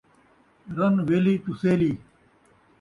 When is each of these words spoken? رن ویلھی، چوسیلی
رن 0.75 0.95
ویلھی، 1.07 1.35
چوسیلی 1.43 1.91